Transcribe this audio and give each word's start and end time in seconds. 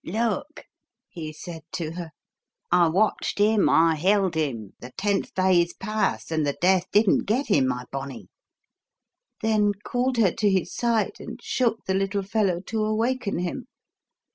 'Look,' 0.03 0.65
he 1.09 1.31
said 1.31 1.61
to 1.73 1.91
her, 1.91 2.09
'I 2.71 2.87
watched 2.89 3.37
him 3.37 3.69
I 3.69 3.93
held 3.93 4.33
him 4.33 4.73
the 4.79 4.91
tenth 4.97 5.31
day 5.35 5.61
is 5.61 5.75
past 5.75 6.31
and 6.31 6.43
the 6.43 6.53
death 6.59 6.85
didn't 6.91 7.25
get 7.25 7.49
him, 7.49 7.67
my 7.67 7.85
bonnie!' 7.91 8.29
Then 9.43 9.73
called 9.85 10.17
her 10.17 10.31
to 10.31 10.49
his 10.49 10.73
side 10.73 11.17
and 11.19 11.39
shook 11.39 11.85
the 11.85 11.93
little 11.93 12.23
fellow 12.23 12.61
to 12.61 12.83
awaken 12.83 13.37
him. 13.37 13.67